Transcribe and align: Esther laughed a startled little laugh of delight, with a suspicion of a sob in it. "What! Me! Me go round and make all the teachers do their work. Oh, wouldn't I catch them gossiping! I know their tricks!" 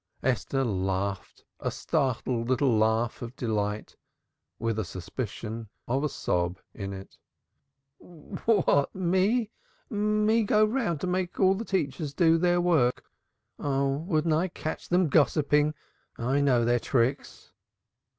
Esther 0.23 0.63
laughed 0.63 1.43
a 1.59 1.69
startled 1.69 2.49
little 2.49 2.75
laugh 2.75 3.21
of 3.21 3.35
delight, 3.35 3.95
with 4.57 4.79
a 4.79 4.83
suspicion 4.83 5.69
of 5.87 6.03
a 6.03 6.09
sob 6.09 6.57
in 6.73 6.91
it. 6.91 7.19
"What! 7.99 8.95
Me! 8.95 9.51
Me 9.91 10.41
go 10.41 10.65
round 10.65 11.03
and 11.03 11.11
make 11.11 11.39
all 11.39 11.53
the 11.53 11.65
teachers 11.65 12.15
do 12.15 12.39
their 12.39 12.59
work. 12.59 13.05
Oh, 13.59 13.97
wouldn't 13.97 14.33
I 14.33 14.47
catch 14.47 14.89
them 14.89 15.07
gossiping! 15.07 15.75
I 16.17 16.41
know 16.41 16.65
their 16.65 16.79
tricks!" 16.79 17.53